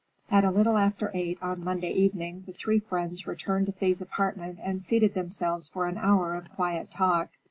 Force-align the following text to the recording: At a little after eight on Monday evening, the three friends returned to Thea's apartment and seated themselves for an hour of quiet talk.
At 0.31 0.43
a 0.43 0.49
little 0.49 0.79
after 0.79 1.11
eight 1.13 1.37
on 1.43 1.63
Monday 1.63 1.91
evening, 1.91 2.41
the 2.47 2.53
three 2.53 2.79
friends 2.79 3.27
returned 3.27 3.67
to 3.67 3.71
Thea's 3.71 4.01
apartment 4.01 4.57
and 4.63 4.81
seated 4.81 5.13
themselves 5.13 5.67
for 5.67 5.85
an 5.85 5.99
hour 5.99 6.33
of 6.33 6.51
quiet 6.55 6.89
talk. 6.89 7.29